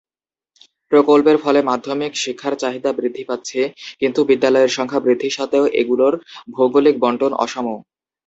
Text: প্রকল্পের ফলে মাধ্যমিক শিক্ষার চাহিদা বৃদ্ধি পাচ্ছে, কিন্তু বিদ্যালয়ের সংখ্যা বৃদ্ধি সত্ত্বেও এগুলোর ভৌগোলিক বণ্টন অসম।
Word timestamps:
প্রকল্পের 0.91 1.37
ফলে 1.43 1.59
মাধ্যমিক 1.69 2.11
শিক্ষার 2.23 2.53
চাহিদা 2.55 2.91
বৃদ্ধি 2.93 3.23
পাচ্ছে, 3.29 3.59
কিন্তু 4.01 4.19
বিদ্যালয়ের 4.29 4.75
সংখ্যা 4.77 5.01
বৃদ্ধি 5.05 5.29
সত্ত্বেও 5.29 5.65
এগুলোর 5.81 6.13
ভৌগোলিক 6.55 6.95
বণ্টন 7.03 7.31
অসম। 7.43 7.67